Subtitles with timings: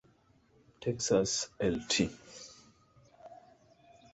[0.79, 2.09] Texas Lt.